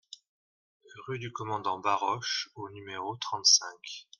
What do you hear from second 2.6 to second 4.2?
numéro trente-cinq